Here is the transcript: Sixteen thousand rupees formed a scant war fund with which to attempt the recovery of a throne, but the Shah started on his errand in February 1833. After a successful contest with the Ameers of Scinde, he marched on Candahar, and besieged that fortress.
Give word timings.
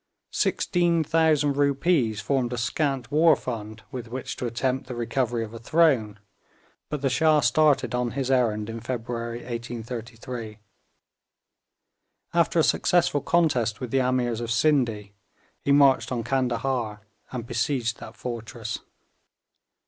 Sixteen 0.33 1.03
thousand 1.03 1.57
rupees 1.57 2.21
formed 2.21 2.51
a 2.53 2.57
scant 2.57 3.11
war 3.11 3.35
fund 3.35 3.83
with 3.91 4.07
which 4.07 4.35
to 4.37 4.47
attempt 4.47 4.87
the 4.87 4.95
recovery 4.95 5.43
of 5.43 5.53
a 5.53 5.59
throne, 5.59 6.17
but 6.89 7.03
the 7.03 7.07
Shah 7.09 7.39
started 7.41 7.93
on 7.93 8.13
his 8.17 8.31
errand 8.31 8.67
in 8.67 8.79
February 8.79 9.41
1833. 9.41 10.57
After 12.33 12.57
a 12.57 12.63
successful 12.63 13.21
contest 13.21 13.79
with 13.79 13.91
the 13.91 13.99
Ameers 14.01 14.41
of 14.41 14.49
Scinde, 14.49 15.11
he 15.61 15.71
marched 15.71 16.11
on 16.11 16.23
Candahar, 16.23 17.01
and 17.31 17.45
besieged 17.45 17.99
that 17.99 18.15
fortress. 18.15 18.79